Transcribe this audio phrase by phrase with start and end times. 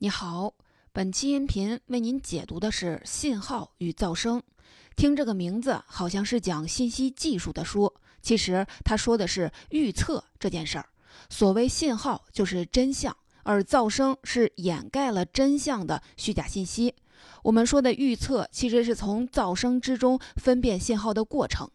[0.00, 0.54] 你好，
[0.92, 4.40] 本期音频为您解读的是信号与噪声。
[4.94, 10.88] 听这个名字，好像是讲信息技术的书，其实他说的是预测这件事儿。
[11.28, 16.94] 所谓信号就是真相，而噪声是掩盖了真相的虚假信息。
[17.42, 21.68] 我们说的预测，其实是从噪声之中分辨信号的过程。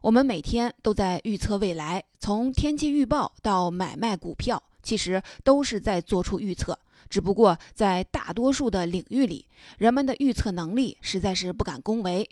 [0.00, 6.78] 我们每天都在预测未来，从天气预报到买卖股票，其实都是在做出预测。
[7.08, 9.46] 只不过在大多数的领域里，
[9.78, 12.24] 人们的预测能力实在是不敢恭维。《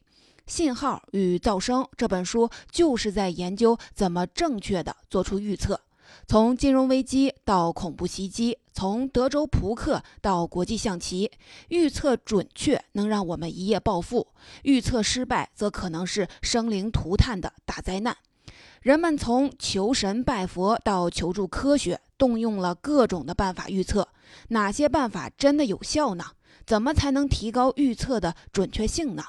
[0.47, 5.81] 信号与噪声》这本书就是在研究怎么正确的做出预测。
[6.29, 11.33] 从金融危机到恐怖袭击，从德州扑克到国际象棋，
[11.69, 14.29] 预测准确能让我们一夜暴富；
[14.63, 18.17] 预测失败则可能是生灵涂炭的大灾难。
[18.83, 24.09] 人们从求神拜佛到求助科学，动用了各种的办法预测。
[24.49, 26.25] 哪些办法真的有效呢？
[26.65, 29.25] 怎么才能提高预测的准确性呢？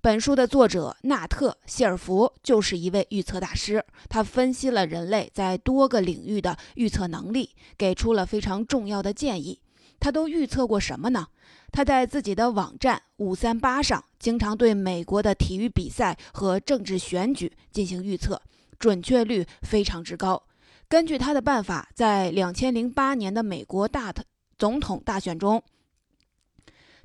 [0.00, 9.60] 本书的作者纳特·谢尔福就是一位预测大师，他分析了人类在多个领域的预测能力，给出了非常重要的建议。
[9.98, 11.28] 他都预测过什么呢？
[11.72, 18.40] 他在自己的网站五三八上，经常对美国的体育比赛和政治选举进行预测，
[18.78, 20.42] 准确率非常之高。
[20.88, 24.12] 根据他的办法，在两千零八年的美国大
[24.58, 25.62] 总统大选中，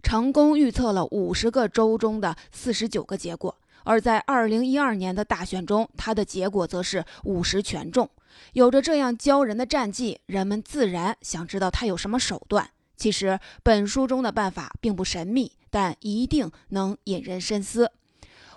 [0.03, 8.09] 成功预测了五十个州中的四十九个结果；而在二零一二年的大选中，他的结果则是五十全中。
[8.53, 12.69] 有着这样骄人的战绩，人们自然想知道他有什么手段。
[12.95, 17.91] 其实，本书中的办法并不神秘，但一定能引人深思。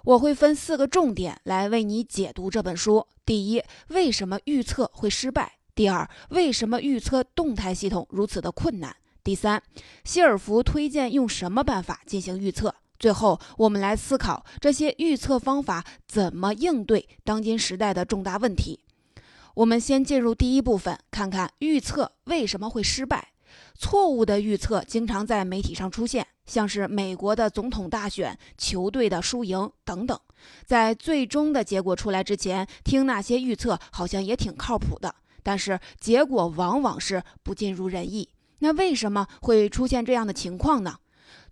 [0.05, 3.06] 我会分四个重点来为你解读这本书。
[3.25, 5.58] 第一，为什么预测会失败？
[5.75, 8.95] 第二，为什么预测动态系统如此的困难？
[9.25, 9.62] 第三，
[10.05, 12.75] 希尔弗推荐用什么办法进行预测？
[12.98, 18.80] 最后，我们来思考这些预测方法怎么应对当今时代的重大问题。
[19.55, 23.31] 我们先进入第一部分，看看预测为什么会失败。
[23.79, 26.27] 错误的预测经常在媒体上出现。
[26.45, 30.18] 像是美国的总统大选、球队的输赢等等，
[30.67, 35.14] 在最终的结果出来之前，听那些预测好像也挺靠谱的，
[35.45, 38.29] 但是结果往往是不尽如人意。
[38.58, 40.96] 那为什么会出现这样的情况呢？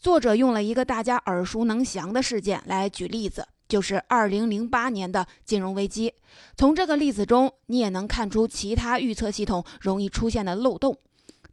[0.00, 6.12] 作者用了一个大家耳熟能详的事件来举例子，就是2008年的金融危机。
[6.56, 10.98] 从这个例子中，你也能看出其他预测系统容易出现的漏洞。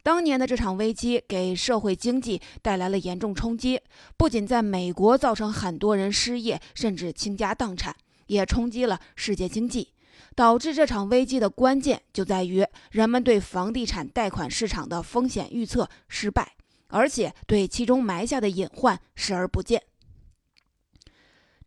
[0.02, 3.80] 当年的这场危机给社会经济带来了严重冲击，
[4.16, 7.94] 不仅在美国造成很多人失业，甚至倾家荡产，
[8.26, 9.88] 也冲击了世界经济。
[10.34, 16.52] 导致这场危机的关键就在于人们对房地产贷款市场的风险预测失败，
[16.86, 19.82] 而且对其中埋下的隐患视而不见。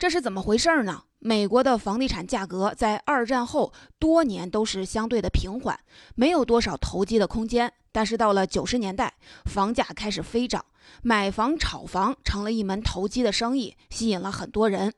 [0.01, 1.03] 这是怎么回事呢？
[1.19, 5.79] 美国的房地产价格在二战后多年都是相对的平缓，
[6.15, 7.71] 没有多少投机的空间。
[7.91, 9.13] 但是到了九十年代，
[9.45, 10.65] 房价开始飞涨，
[11.03, 14.91] 买房炒房成了一门投机的生意，吸引了很多人。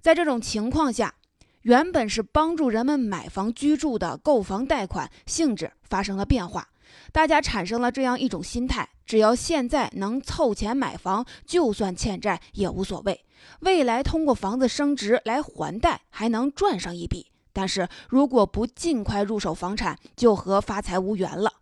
[0.00, 1.14] 在这种情况下，
[1.62, 6.70] 原本是帮助人们买房居住的购房贷款性质发生了变化，
[7.12, 13.24] 大家产生了这样一种心态：只要现在能凑钱买房，就算欠债也无所谓。
[13.60, 17.26] 未来通过房子升值来还贷，还能赚上一笔。
[17.52, 21.52] 但是如果不尽快入手房产，就和发财无缘了。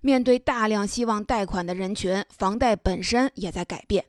[0.00, 4.04] 面对大量希望贷款的人群，房贷本身也在改变。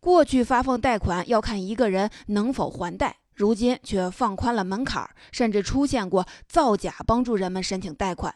[0.00, 8.34] 过去发放贷款要看一个人能否还贷，如今却放宽了门槛，甚至出现过造假帮助人们申请贷款。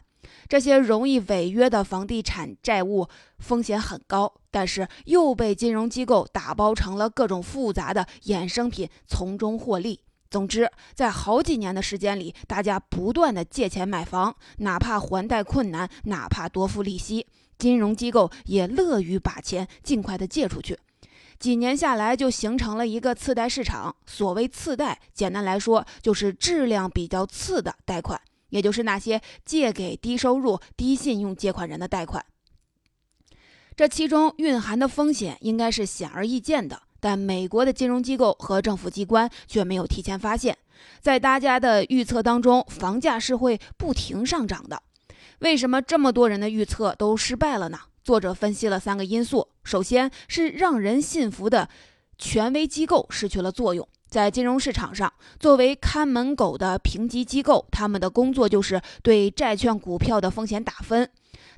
[0.48, 3.08] 这些容易违约的房地产债务
[3.38, 10.00] 风险很高，但是又被金融机构打包成了各种复杂的衍生品，从中获利。
[10.30, 20.76] 总之，在好几年的时间里，大家不断的借钱买房，哪怕还贷困难，哪怕多付利息，金融机构也乐于把钱尽快的借出去。
[21.38, 23.94] 几年下来，就形成了一个次贷市场。
[24.06, 28.20] 所谓次贷，简单来说就是质量比较次的贷款，
[28.54, 32.24] 也就是那些借给低收入、低信用借款人的贷款。
[33.74, 36.80] 这其中蕴含的风险应该是显而易见的。
[37.00, 40.56] 但美国的金融机构和政府机关却没有提前发现，
[41.00, 44.80] 在大家的预测当中，房价是会不停上涨的。
[45.40, 47.78] 为什么这么多人的预测都失败了呢？
[48.04, 51.68] 作者分析了三个因素：首先是让人信服的
[52.16, 61.10] 权威机构失去了作用；在金融市场上，作为看门狗的评级机构，他们的工作就是对债券、股票的风险打分。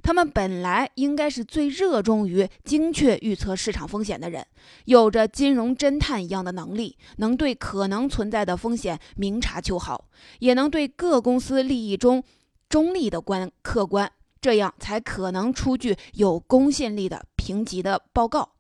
[0.03, 4.47] 他们本来应该是最热衷于精确预测市场风险的人，
[4.87, 10.07] 有着金融侦探一样的能力，能对可能存在的风险明察秋毫，
[10.39, 12.25] 也能对各公司利益中
[12.71, 14.11] 中立的观客观，
[14.41, 18.53] 这样才可能出具有公信力的评级的报告。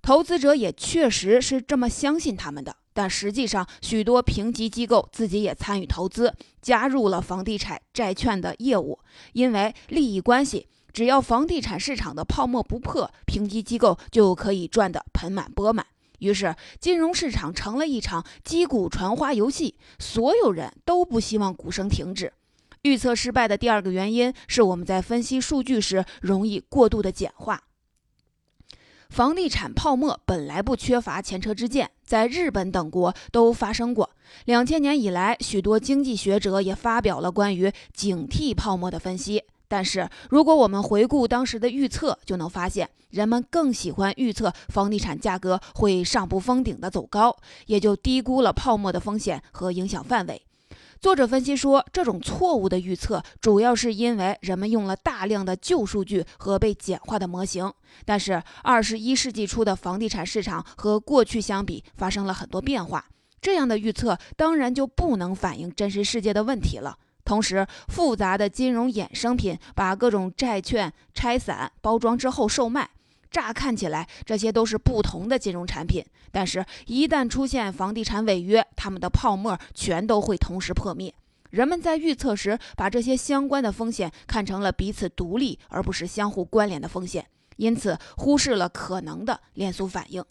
[0.00, 2.76] 投资者也确实是这么相信他们的。
[2.94, 6.32] 但实际上，许多评级机构自己也参与投资，
[6.62, 9.00] 加入了房地产债券的业务。
[9.32, 15.84] 因为利益关系，只要房地产市场的泡沫不破，评级机构就可以赚得盆满钵满。
[16.20, 22.32] 于是，金融市场成了一场击鼓传花游戏，所有人都不希望鼓声停止。
[22.82, 27.60] 预测失败的第二个原因是我们在分析数据时容易过度的简化。
[29.14, 34.10] 房地产泡沫本来不缺乏前车之鉴，在日本等国都发生过。
[34.46, 39.44] 两千年以来，许多经济学者也发表了关于警惕泡沫的分析。
[39.68, 50.42] 但是，如果我们回顾当时的预测，就能发现，人们更喜欢预测房地产价格会上不封顶的走高，也就低估了泡沫的风险和影响范围。
[51.04, 57.70] 作者分析说，这种错误的预测主要是因为人们用了大量的旧数据和被简化的模型。
[58.06, 63.04] 但是，二十一世纪初的房地产市场和过去相比发生了很多变化，
[63.42, 66.96] 这样的预测当然就不能反映真实世界的问题了。
[67.22, 72.88] 同时，复杂的金融衍生品把各种债券拆散包装之后售卖。
[73.34, 81.12] 乍看起来，这些都是不同的金融产品，但是，一旦出现房地产违约，他们的泡沫全都会同时破灭。
[81.50, 87.26] 人们在预测时，把这些相关的风险看成了彼此独立而不是相互关联的风险，
[87.56, 90.24] 因此忽视了可能的连锁反应。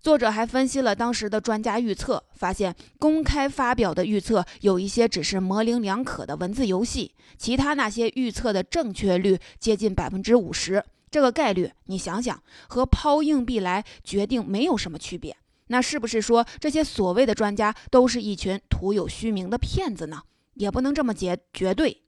[0.00, 10.84] 作者还分析了当时的专家预测，发现公开发表的预测有一些只是模棱两可的文字游戏，其他那些预测的正确率接近百分之五十。
[11.12, 15.36] 这个概率，你想想，和抛硬币来决定没有什么区别。
[15.66, 20.22] 那是不是说这些所谓的专家都是一群徒有虚名的骗子呢？
[20.54, 21.98] 也不能这么结绝对。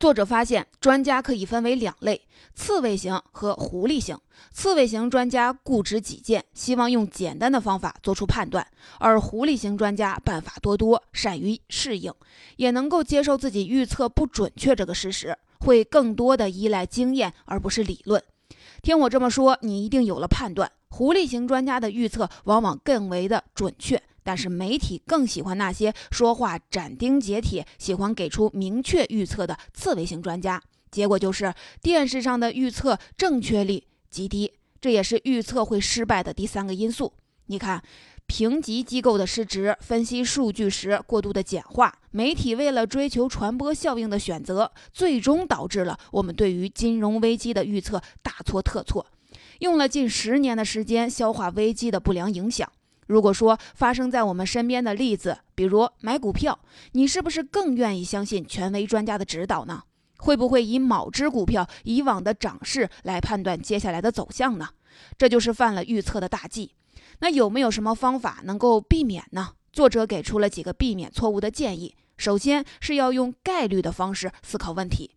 [0.00, 2.26] 作者发现，专家可以分为两类：
[2.56, 4.18] 刺猬型和狐狸型。
[4.50, 8.64] 刺猬型专家固执己见，希望用简单的方法做出判断；
[8.98, 12.12] 而狐狸型专家办法多多，善于适应，
[12.56, 15.38] 也能够接受自己预测不准确这个事实。
[15.62, 18.22] 会更多的依赖经验而不是理论。
[18.82, 20.70] 听我这么说，你一定有了判断。
[20.88, 30.62] 狐狸型专家的预测往往更为的准确，但是媒体更喜欢那些说话斩钉截铁、喜欢给出明确预测的刺猬型专家。
[30.90, 37.12] 结果就是电视上的预测正确率极低，这也是预测会失败的第三个因素。
[37.46, 37.82] 你看。
[38.32, 49.06] 评级机构的失职，分析数据时过度的简化，媒体为了追求传播效应的选择，最终导致了我们对于金融危机的预测大错特错，
[49.58, 52.66] 用了近十年的时间消化危机的不良影响。
[53.06, 56.58] 如果说发生在我们身边的例子，比如买股票，
[56.92, 59.82] 你是不是更愿意相信权威专家的指导呢？
[60.16, 64.70] 会不会以某只股票以往的涨势来判断接下来的走向呢？
[65.18, 66.72] 这就是犯了预测的大忌。
[67.22, 69.50] 那有没有什么方法能够避免呢？
[69.72, 71.94] 作者给出了几个避免错误的建议。
[72.16, 75.12] 首先是要用概率的方式思考问题。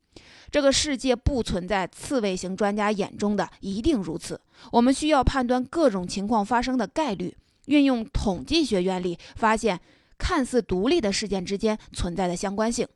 [0.51, 4.39] 这个世界不存在刺猬型专家眼中的一定如此。
[4.71, 7.35] 我们需要判断各种情况发生的概率，
[7.65, 9.81] 运用统计学原理，发现
[10.19, 12.87] 看似独立的事件之间存在的相关性。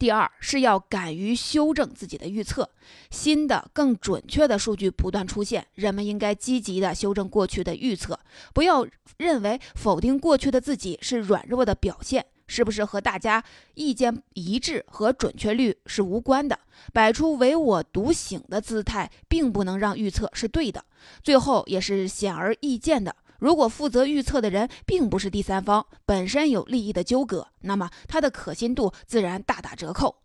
[0.00, 2.70] 第二是要敢于修正自己的预测，
[3.10, 8.18] 新的更准确的数据不断出现，人们应该积极的修正过去的预测，
[8.54, 8.86] 不要
[9.18, 12.24] 认为否定过去的自己是软弱的表现。
[12.46, 16.58] 是不是和大家意见一致和准确率是无关的？
[16.92, 20.84] 摆出唯我独醒的姿态，并不能让预测是对的。
[21.22, 23.14] 最后也是显而易见的。
[23.40, 30.16] 如果负责预测的人并不是第三方，本身有利益的纠葛，那么他的可信度自然大打折扣。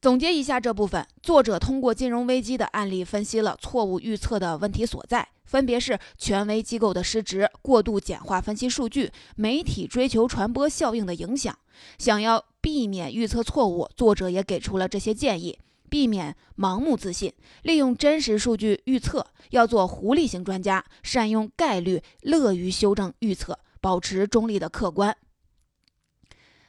[0.00, 11.56] 总结一下这部分，作者通过金融危机的案例分析了错误预测的问题所在，分别是权威机构的失职、过度简化分析数据、媒体追求传播效应的影响。
[11.98, 15.58] 想要避免预测错误，作者也给出了这些建议。
[15.88, 25.16] 避免盲目自信，利用真实数据预测，要做狐狸型专家，善用概率，乐于修正预测，保持中立的客观。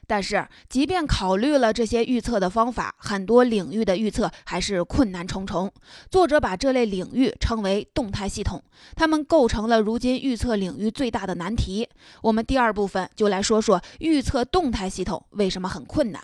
[0.10, 5.70] 但是，即便考虑了这些预测的方法，很多领域的预测还是困难重重。
[6.10, 8.64] 作者把这类领域称为动态系统，
[8.96, 11.90] 它们构成了如今预测领域最大的难题。
[12.22, 16.24] 我们第二部分就来说说预测动态系统为什么很困难。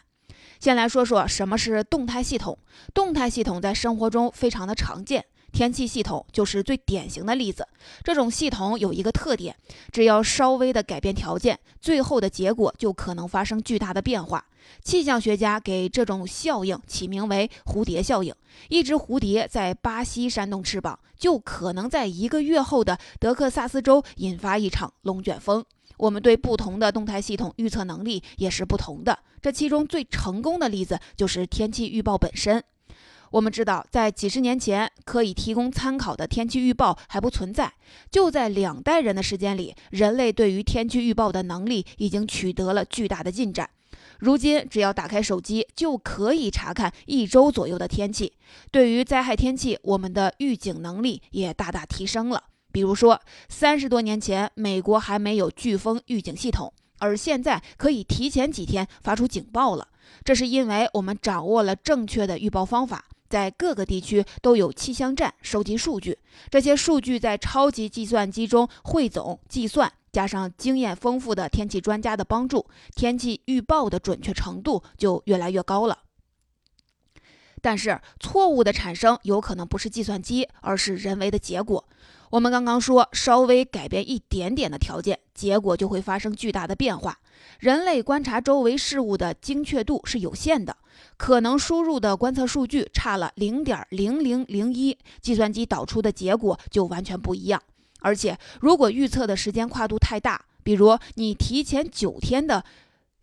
[0.64, 2.58] 先来说说什么是动态系统。
[2.94, 5.26] 动态系统在生活中非常的常见。
[5.52, 7.68] 天气系统就是最典型的例子。
[8.02, 9.58] 这种系统有一个特点，
[9.92, 14.46] 只要稍微的改变条件，最后的结果就可能发生巨大的变化。
[14.82, 18.34] 气象学家给这种效应起名为“蝴蝶效应”。
[18.70, 25.66] 一只蝴蝶在巴西扇动翅膀，就可能在一个月后的德克萨斯州引发一场龙卷风。
[25.98, 29.20] 我们对不同的动态系统预测能力也是不同的。
[29.42, 32.64] 这其中最成功的例子就是天气预报本身。
[33.32, 37.74] 我们知道，在几十年前可以提供参考的天气预报还不存在。
[38.12, 43.68] 就在两代人的时间里，人类对于天气预报的能力已经取得了巨大的进展。
[44.20, 48.34] 如今，只要打开手机，就可以查看一周左右的天气。
[48.70, 52.44] 对于灾害天气，我们的预警能力也大大提升了。
[52.74, 59.88] 比如说，三十多年前，美国还没有飓风预警系统，而现在可以提前几天发出警报了。
[60.26, 63.06] 这是因为我们掌握了正确的预报方法。
[63.30, 66.18] 在各个地区都有气象站收集数据，
[66.52, 72.66] 这些数据在超级计算机中汇总计算，加上经验丰富的天气专家的帮助，
[72.96, 75.98] 天气预报的准确程度就越来越高了。
[77.64, 81.88] 但是，错误的产生有可能不是计算机，而是人为的结果。
[82.32, 87.20] 我们刚刚说，稍微改变一点点的条件，结果就会发生巨大的变化。
[87.60, 90.76] 人类观察周围事物的精确度是有限的，
[91.16, 97.64] 可能输入的观测数据差了零点零零零一，计算机导出的结果就完全不一样。
[98.02, 102.66] 而且，如果预测的时间跨度太大，比如你提前九天的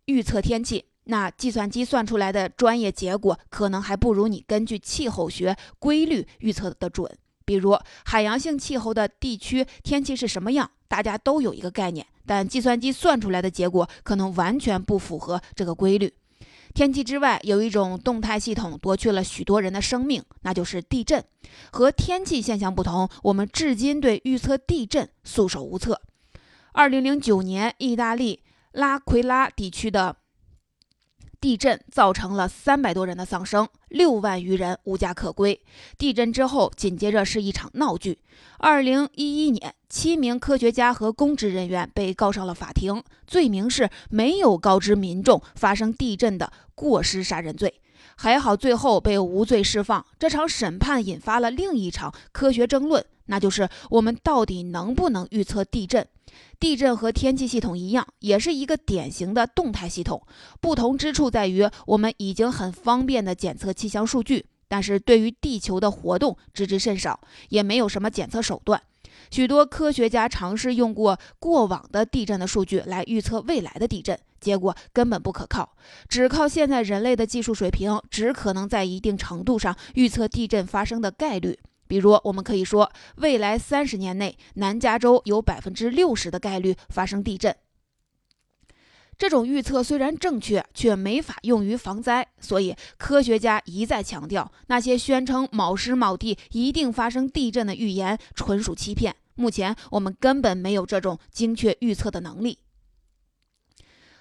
[0.07, 7.11] 预测天气，那计算机算出来的专业结果可能还不如你根据气候学规律预测的准。
[7.45, 16.13] 比如海洋性气候的地区天气是什么样，大家都有一个概念，但计算机算出来的结果可能完全不符合这个规律。
[16.75, 21.25] 天气之外，有一种动态系统夺去了许多人的生命，那就是地震。
[21.73, 26.01] 和天气现象不同，我们至今对预测地震束手无策。
[26.71, 30.19] 二零零九年，意大利拉奎拉地区的。
[31.41, 35.59] 地震造成了三百多人的丧生，六万余人无家可归。
[35.97, 38.19] 地震之后，紧接着是一场闹剧。
[38.59, 47.81] 二零一一年，七名科学家和公职人员被告上了法庭，罪名是没有告知民众发生地震的过失杀人罪。
[48.17, 50.05] 还好，最后被无罪释放。
[50.19, 56.05] 这场审判引发了另一场科学争论，那就是我们到底能不能预测地震？
[56.59, 60.21] 地震和天气系统一样，也是一个典型的动态系统。
[60.61, 68.83] 不同之处在于，我们已经很方便地检测气象数据，但是对于地球的活动知之甚少，也没有什么检测手段。
[69.31, 75.77] 许多科学家尝试用过过往的地震的数据来预测未来的地震，结果根本不可靠。
[76.09, 81.59] 只靠现在人类的技术水平，只可能在一定程度上预测地震发生的概率。
[81.91, 87.53] 比如，我们可以说，未来三十年内，南加州有百分之六十的概率发生地震。
[89.19, 92.29] 这种预测虽然正确，却没法用于防灾。
[92.41, 99.17] 所以，科学家一再强调，那些宣称某时某地一定发生地震的预言纯属欺骗。
[99.35, 102.61] 目前，我们根本没有这种精确预测的能力。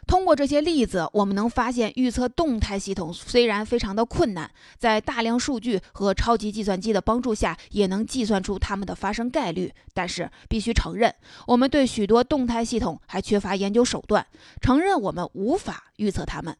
[0.09, 9.71] 通过这些例子，我们能发现，预测动态系统虽然非常的困难，在大量数据和超级计算机的帮助下，也能计算出它们的发生概率。
[9.93, 11.13] 但是，必须承认，
[11.45, 14.25] 我们对许多动态系统还缺乏研究手段，
[14.59, 16.57] 承认我们无法预测它们。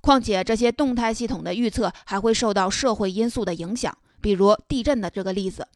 [0.00, 3.98] 况且，这些动态系统的预测还会受到社会因素的影响。
[4.22, 5.66] 比如地震的这个例子，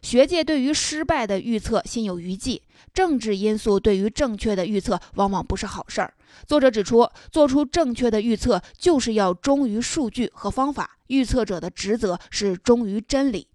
[0.00, 2.62] 学界对于失败的预测心有余悸，
[2.94, 6.14] 政治因素对于正确的预测往往不是好事儿。
[6.46, 13.48] 作者指出，做出正确的预测就是要忠于数据和方法，预测者的职责是忠于真理。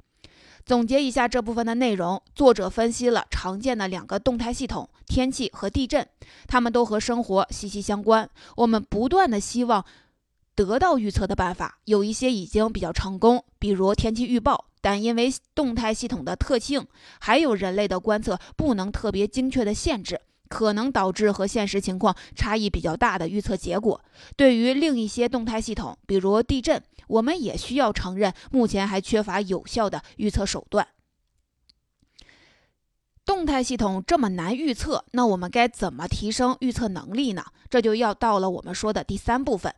[0.63, 6.07] 总结一下这部分的内容，作者分析了常见的两个动态系统：天气和地震，
[6.47, 8.29] 它们都和生活息息相关。
[8.57, 9.83] 我们不断的希望。
[10.55, 16.85] 得到预测的办法有一些已经比较成功，比如天气预报，但因为动态系统的特性，
[17.19, 24.01] 还有人类的观测不能特别精确的限制，可能导致和现实情况差异比较大的预测结果。
[24.35, 30.85] 对于另一些动态系统，比如地震，我们也需要承认，目前还缺乏有效的预测手段。
[33.31, 37.41] 动态系统这么难预测，那我们该怎么提升预测能力呢？
[37.69, 39.73] 这就要到了我们说的第三部分。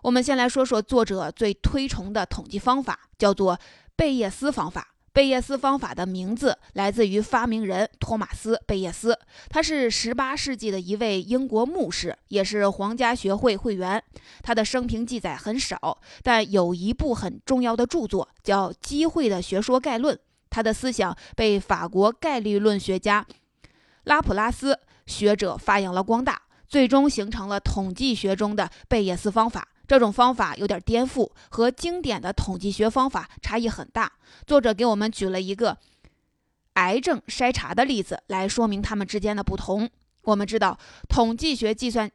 [0.00, 3.60] 我们先来说说作者最推崇的统计方法，叫做
[3.94, 4.88] 贝叶斯方法。
[5.12, 9.16] 贝叶斯方法的名字来自于发明人托马斯·贝叶斯，
[9.50, 14.02] 他是18世纪的一位英国牧师，也是皇家学会会员。
[14.42, 20.16] 他的生平记载很少，但有一部很重要的著作叫《机会的学说概论》。
[20.54, 23.26] 他的思想被法国概率论学家
[24.04, 29.66] 拉普拉斯学者发扬了光大，最终形成了统计学中的贝叶斯方法。
[29.88, 34.12] 这种方法有点颠覆，和经典的统计学方法差异很大。
[34.46, 35.76] 作者给我们举了一个
[36.74, 39.90] 癌症筛查的例子来说明它们之间的不同。
[40.22, 42.08] 我们知道，统计学计算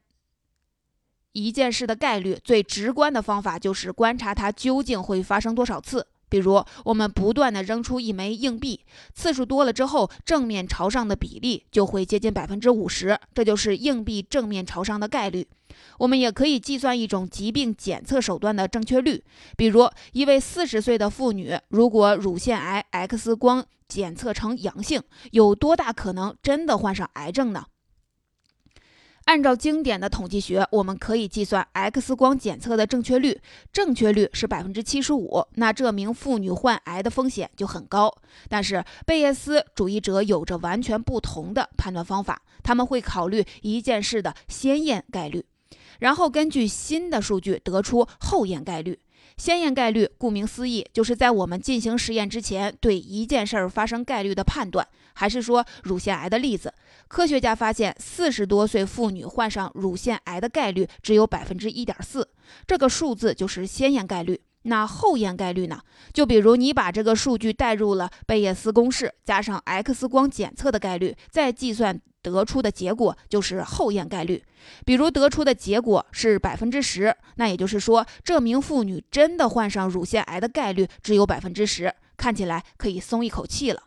[1.34, 6.08] 一件事的概率最直观的方法就是观察它究竟会发生多少次。
[6.30, 8.80] 比如，我们不断地扔出一枚硬币，
[9.14, 15.48] 次数多了之后，正面朝上的比例就会接近百分之五十，这就是硬币正面朝上的概率。
[16.00, 19.24] 我们也可以计算一种疾病检测手段的正确率，
[19.58, 27.66] 比如一位四十岁的妇女，如果乳腺癌 X 光检测呈阳性，有多大可能真的患上癌症呢？
[29.30, 33.40] 按照经典的统计学，我们可以计算 X 光检测的正确率，
[33.72, 38.12] 正确率是百分之七十五，那这名妇女患癌的风险就很高。
[38.48, 45.46] 但是贝叶斯主义者有着完全不同的判断方法，他们会考虑一件事的先验概率，
[46.00, 48.98] 然后根据新的数据得出后验概率。
[49.38, 54.86] 先验概率，顾名思义，就是在我们进行实验之前对一件事儿发生概率的判断。
[55.20, 56.74] 还是说乳腺癌的例子，
[57.10, 62.26] 科学家发现四十多岁妇女患上乳腺癌的概率只有百分之一点四，
[62.66, 64.40] 这个数字就是先验概率。
[64.62, 65.82] 那后验概率呢？
[66.14, 72.00] 就比如你把这个数据带入了贝叶斯公式，加上 X 光检测的概率，再计算。
[72.22, 74.44] 得出的结果就是后验概率，
[74.86, 83.84] 比如得出的结果是百分之十，那也就是说这名妇女真的患上乳腺癌的概率只有百分之十，看起来可以松一口气了。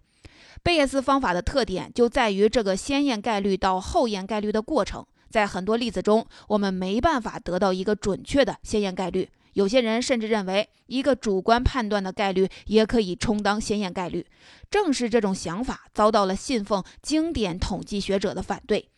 [0.62, 9.28] 贝叶斯方法的特点就在于这个先验概率到后验概率的过程，在很多例子中，我们没办法得到一个准确的先验概率。
[9.54, 14.24] 有些人甚至认为，一个主观判断的概率也可以充当先验概率。
[14.70, 18.88] 正是这种想法遭到了信奉经典统计学者的反对。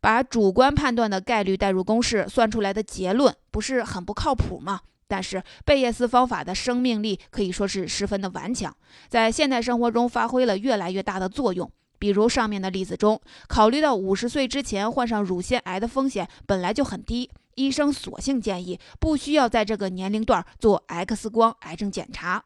[0.00, 4.80] 把主观判断的概率带入公式算出来的结论，不是很不靠谱吗？
[5.14, 8.76] 但是贝叶斯方法的生命力可以说是十分的顽强，
[9.08, 11.70] 在现代生活中发挥了越来越大的作用。
[12.00, 17.30] 比如上面的例子中，考虑到五十岁之前患上乳腺癌的风险本来就很低。
[17.54, 22.44] 医生索性建议不需要在这个年龄段做 X 光癌症检查。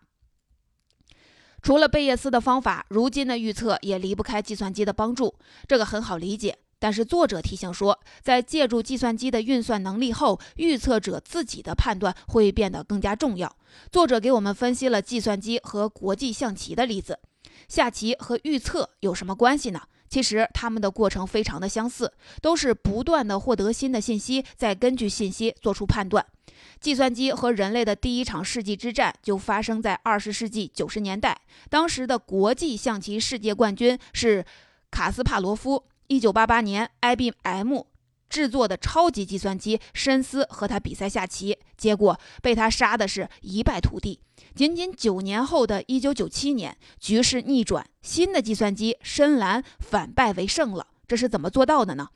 [1.63, 5.35] 除了贝叶斯的方法，如今的预测也离不开计算机的帮助，
[5.67, 6.59] 这个很好理解。
[6.79, 13.57] 但是作者提醒说，在借助计算机的运算能力后，预测者自己的判断会变得更加重要。
[13.91, 17.19] 作者给我们分析了计算机和国际象棋的例子，
[17.69, 19.83] 下棋和预测有什么关系呢？
[20.09, 26.25] 其实他们的过程非常的相似，都是不断的获得新的信息，再根据信息做出判断。
[26.81, 31.38] 计算机和人类的第一场世纪之战就发生在二十世纪九十年代，
[31.69, 34.45] 当时的国际象棋世界冠军是
[34.91, 35.85] 卡斯帕罗夫。
[36.09, 37.83] 一九八八年，IBM
[38.31, 44.18] 制作的超级计算机深思和他比赛下棋，结果被他杀的是一败涂地。
[44.55, 50.87] 仅仅九年后的一九九七年，局势逆转，新的计算机深蓝反败为胜了。
[51.09, 52.07] 这是怎么做到的呢？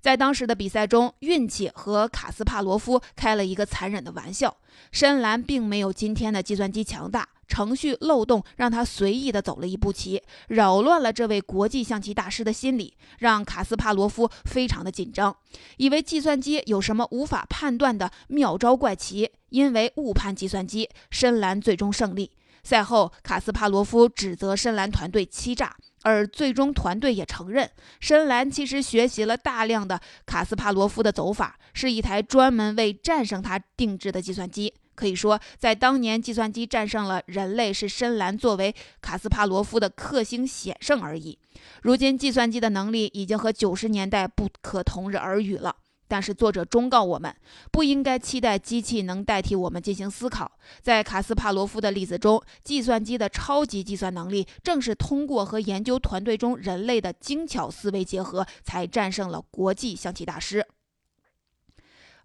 [0.00, 4.56] 在当时的比赛中，运气和卡斯帕罗夫开了一个残忍的玩笑。
[4.90, 15.36] 深蓝并没有今天的计算机强大，程序漏洞让他随意的走了一步棋，扰乱了这位国际象棋大师的心理，让卡斯帕罗夫非常的紧张，
[15.76, 19.30] 以为计算机有什么无法判断的妙招怪棋。
[19.50, 22.30] 因为误判计算机，深蓝最终胜利。
[22.62, 25.76] 赛后，卡斯帕罗夫指责深蓝团队欺诈。
[26.02, 34.72] 而最终，团队也承认，深蓝其实学习了大量的卡斯帕罗夫的走法，是一台专门为战胜他定制的计算机。
[34.94, 41.38] 可以说，在当年，计算机战胜了人类，是深蓝作为卡斯帕罗夫的克星险胜而已。
[41.82, 45.76] 如今，计算机的能力已经和九十年代不可同日而语了。
[46.10, 47.32] 但是作者忠告我们，
[47.70, 50.50] 不应该期待机器能代替我们进行思考。
[50.82, 60.66] 在卡斯帕罗夫的例子中，计算机的超级计算能力正是通过和研究团队中人类的精巧思维结合，才战胜了国际象棋大师。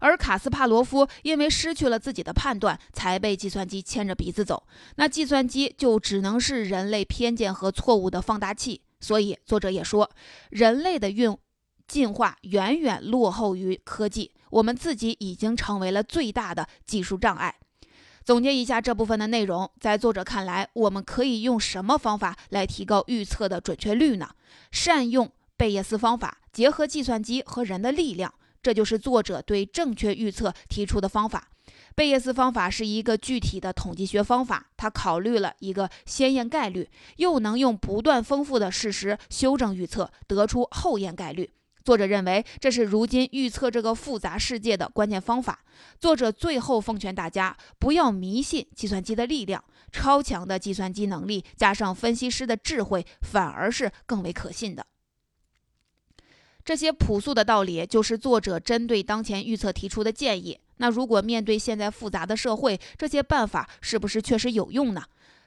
[0.00, 4.66] 而卡斯帕罗夫因为失去了自己的判断，才被计算机牵着鼻子走。
[4.96, 8.82] 那计算机就只能是人类偏见和错误的放大器。
[8.98, 10.10] 所以作者也说，
[10.50, 11.36] 人类的运
[11.86, 17.54] 进化远远落后于科技，我们自己已经成为了最大的技术障碍。
[18.24, 24.30] 总结一下这部分的内容，在作者看来，我们可以用什么方法来提高预测的准确率呢？
[24.72, 31.50] 善用贝叶斯方法，结合计算机和人的力量，这就是作者对正确预测提出的方法。
[31.94, 41.48] 贝叶斯方法是一个具体的统计学方法，它考虑了一个先验概率，又能用不断丰富的事实修正预测，得出后验概率。
[41.86, 45.60] 作者认为，这是如今预测这个复杂世界的关键方法。
[46.00, 54.84] 作者最后奉劝大家，不要迷信计算机的力量，超强的计算机能力加上分析师的智慧，反而是更为可信的。
[56.64, 60.58] 这些朴素的道理，就是作者针对当前预测提出的建议。
[60.78, 65.04] 那如果面对现在复杂的社会，这些办法是不是确实有用呢？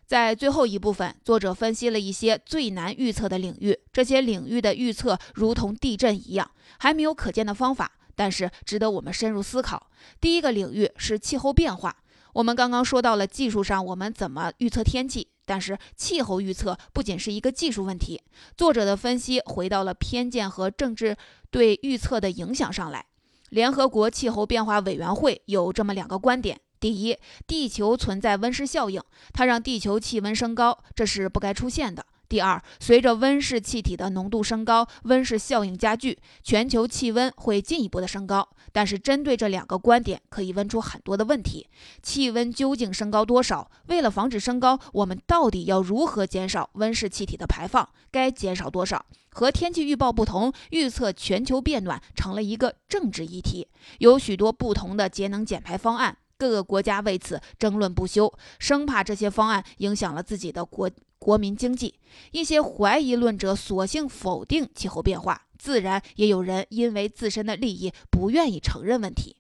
[0.09, 3.77] 在最后一部分，作者分析了一些最难预测的领域。
[3.93, 9.91] 这些领域的预测如同地震一样，还没有可见的方法，但是值得我们深入思考。
[10.19, 11.95] 第一个领域是气候变化。
[12.33, 18.19] 我们刚刚说到了技术上我们怎么预测天气，但是气候预测不仅是一个技术问题。
[18.57, 21.15] 作者的分析回到了偏见和政治
[21.51, 23.05] 对预测的影响上来。
[23.49, 26.59] 联合国气候变化委员会有这么两个观点。
[26.79, 29.01] 第一，地球存在温室效应，
[29.33, 32.05] 它让地球气温升高，这是不该出现的。
[32.29, 38.47] 第二，随着温室气体的浓度升高，温室效应加剧，全球气温会进一步的升高。
[38.71, 41.67] 但是，针对这两个观点，可以问出很多的问题：
[42.03, 43.71] 气温究竟升高多少？
[43.87, 47.89] 为了防止升高，我们到底要如何减少温室气体的排放？
[48.11, 49.03] 该减少多少？
[49.31, 56.15] 和天气预报不同，预测全球变暖成了一个政治议题，有许多不同的节能减排方案。
[56.39, 61.99] 各个国家为此争论不休，生怕这些方案影响了自己的国国民经济。
[62.31, 69.35] 一些怀疑论者索性否定气候变化，自然也有人因为自身的利益不愿意承认问题。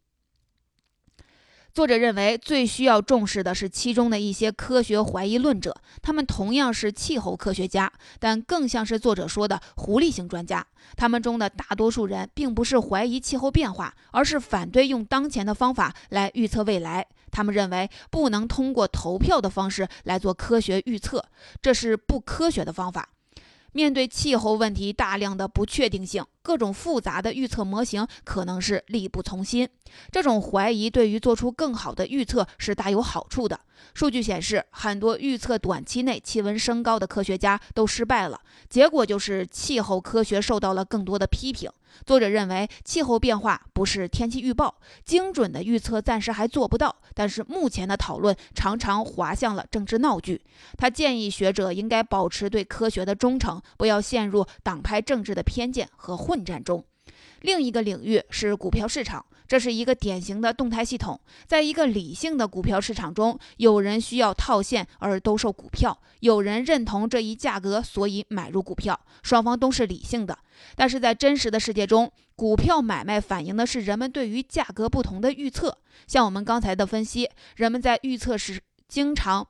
[1.79, 7.89] 作者认为，最需要重视的是其中的一些科学怀疑论者，他们同样是气候科学家，
[8.19, 10.67] 但更像是作者说的狐狸型专家。
[10.97, 17.07] 他们中的大多数人并不是怀疑气候变化，而是反对用当前的方法来预测未来。
[17.31, 21.23] 他们认为，不能通过投票的方式来做科学预测，
[21.61, 23.07] 这是不科学的方法。
[23.71, 29.69] 面对气候问题大量的不确定性，各种复杂的预测模型可能是力不从心。
[30.11, 33.59] 这种怀疑对于做出更好的预测是大有好处的。
[33.93, 41.69] 数据显示，很多预测短期内气温升高的科学家都失败了，结果就是气候科学受到了更多的批评。
[42.05, 46.95] 作者认为，气候变化不是天气预报，精准的预测暂时还做不到。
[47.15, 50.41] 但是目前的讨论常常滑向了政治闹剧。
[50.77, 56.83] 他建议学者应该保持对科学的忠诚，不要陷入党派政治的偏见和混混战中。
[57.41, 59.25] 另一个领域是股票市场。
[59.47, 70.37] 这是一个典型的动态系统，在一个理性的股票市场中，有人需要套现而兜售股票，有人认同这一价格，所以买入股票，双方都是理性的。
[70.75, 75.75] 但是在真实的世界中，股票买卖反映的是人们对于价格不同的预测。
[76.05, 79.47] 像我们刚才的分析，人们在预测时经常。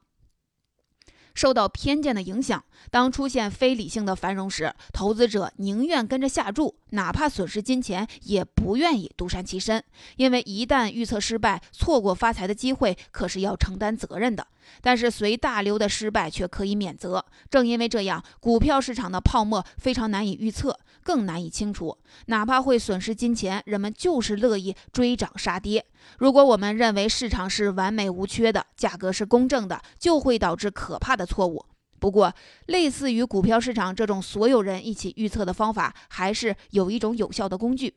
[1.40, 9.82] 受到偏见的影响，当出现非理性的繁荣时，投资者宁愿跟着下注，哪怕损失金钱，也不愿意独善其身。
[10.18, 14.46] 因为一旦预测失败，错过发财的机会，可是要承担责任的。
[14.82, 17.26] 但是随大流的失败却可以免责。
[17.50, 20.78] 正因为这样，股票市场的泡沫非常难以预测。
[21.04, 25.86] 更难以清除，哪怕会损失金钱，人们就是乐意追涨杀跌。
[26.18, 31.66] 如果我们认为市场是完美无缺的，价格是公正的，就会导致可怕的错误。
[32.00, 32.34] 不过，
[32.68, 37.96] 类似于股票市场这种所有人一起预测的方法，还是有一种有效的工具。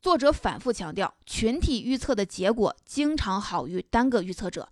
[0.00, 4.68] 作者反复强调，群体预测的结果经常好于单个预测者。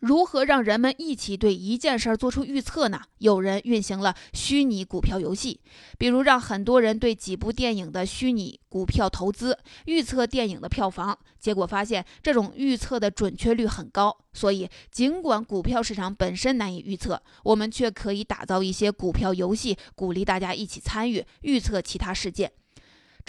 [0.00, 3.02] 如何让人们一起对一件事儿做出预测呢？
[3.18, 5.60] 有人运行了虚拟股票游戏，
[5.98, 11.18] 比如让很多人对几部电影的虚拟股票投资，预测电影的票房。
[11.38, 14.16] 结果发现，这种预测的准确率很高。
[14.32, 22.50] 所以，尽管股票市场本身难以预测，我们却可以打造一些股票游戏，鼓励大家一起参与预测其他事件。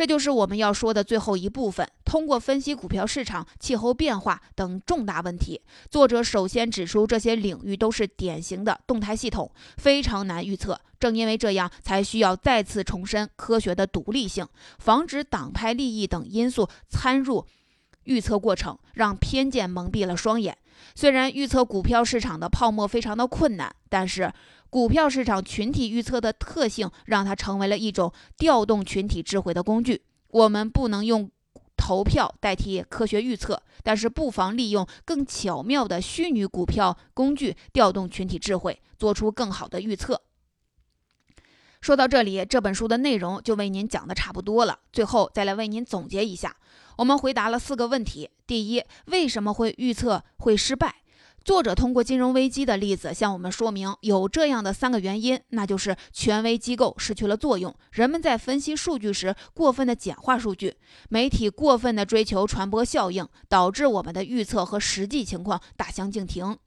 [0.02, 1.88] 这就是我们要说的最后一部分。
[2.04, 5.62] 通过分析股票市场、气候变化等重大问题，
[5.92, 10.82] 作者首先指出这些领域都是典型的动态系统，非常难预测。
[11.00, 14.48] 正因为这样，才需要再次重申科学的独立性，
[14.80, 17.46] 防止党派利益等因素参入
[18.06, 20.58] 预测过程，让偏见蒙蔽了双眼。
[20.96, 24.34] 虽然预测股票市场的泡沫非常的困难，但是
[24.72, 30.02] 股票市场群体预测的特性让它成为了一种调动群体智慧的工具。
[30.30, 31.30] 我们不能用
[31.76, 40.22] 投票代替科学预测，但是不妨利用更巧妙的虚拟股票工具调动群体智慧，做出更好的预测。
[41.82, 44.80] 说到这里，这本书的内容就为您讲的差不多了。
[44.94, 46.56] 最后再来为您总结一下，
[46.98, 51.01] 我们回答了四个问题：第一，为什么会预测会失败？
[51.44, 60.76] 作者通过金融危机的例子向我们说明，有这样的三个原因，那就是权威机构失去了作用，人们在分析数据时过分的简化数据，
[61.10, 66.58] 媒体过分的追求传播效应，导致我们的预测和实际情况大相径庭。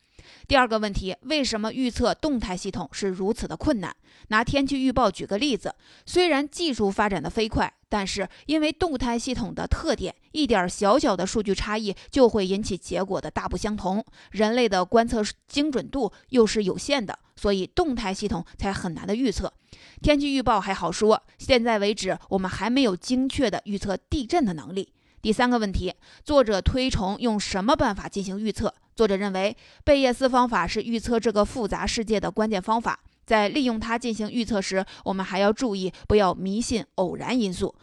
[0.47, 3.95] 第二个问题，为什么预测动态系统是如此的困难？
[4.29, 5.75] 拿天气预报举个例子，
[6.07, 14.05] 虽然技术发展的飞快，但是因为动态系统的特点，一点小小的数据差异就会引起结果的大不相同。
[14.31, 19.53] 人类的观测精准度又是有限的，所以动态系统才很难的预测。
[20.01, 24.94] 天气预报还好说，现在为止我们还没有精确的预测地震的能力。
[25.25, 28.75] 第三个问题，作者推崇用什么办法进行预测？
[28.95, 33.01] 作者认为，贝叶斯方法是预测这个复杂世界的关键方法。
[33.25, 37.75] 在利用它进行预测时，我们还要注意不要迷信偶然因素，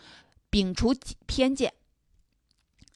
[0.51, 1.73] 摒除偏见。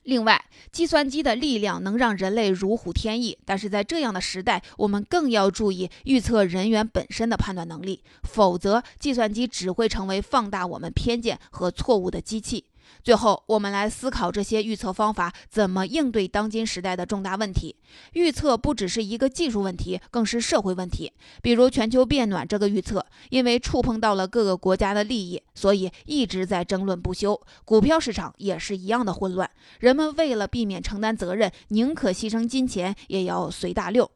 [0.04, 12.66] 另外，计算机的力量能让人类如虎添翼，但是在这样的时代，我们更要注意预测人员本身的判断能力，否则计算机只会成为放大我们偏见和错误的机器。
[13.04, 17.76] 最后，我们来思考这些预测方法怎么应对当今时代的重大问题。
[18.14, 21.12] 预测不只是一个技术问题，更是社会问题。
[21.42, 27.40] 比如全球变暖这个预测，因为触碰到了各个国家的利益，所以一直在争论不休。
[27.64, 34.06] 股票市场也是一样的混乱，人们为了避免承担责任，宁可牺牲金钱也要随大流。《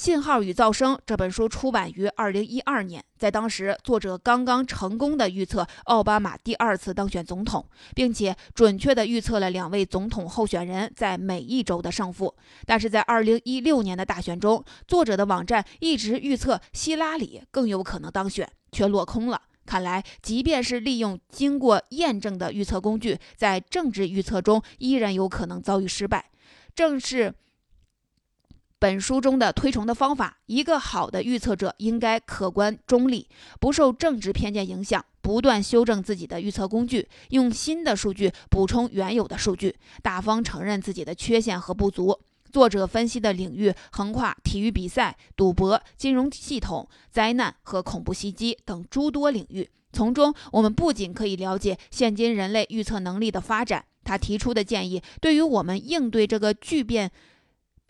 [0.00, 7.62] 信号与噪声》这本书出版于二零一二年，在当时，作者刚刚成功的预测奥巴马第二次当选总统，
[7.94, 12.34] 并且准确的预测了两位总统候选人在每一周的胜负。
[12.64, 19.42] 但是在二零一六年的大选中，作者的网站一直预测希拉里更有可能当选，却落空了。
[19.66, 26.30] 看来，即便是利用经过验证的预测工具，在政治预测中依然有可能遭遇失败。
[26.74, 27.34] 正是。
[28.80, 33.28] 本书中的推崇的方法，一个好的预测者应该客观中立，
[33.60, 42.18] 不受政治偏见影响，不断修正自己的预测工具，用新的数据补充原有的数据，大方承认自己的缺陷和不足。
[42.50, 57.12] 作者分析的领域横跨体育比赛、赌博、金融系统、灾难和恐怖袭击等诸多领域，从中我们不仅可以了解现今人类预测能力的发展，他提出的建议对于我们应对这个巨变。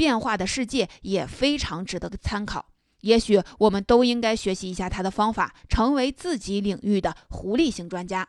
[0.01, 2.65] 变化的世界也非常值得参考，
[3.03, 8.27] 也许我们都应该学习一下他的方法，成为自己领域的狐狸型专家。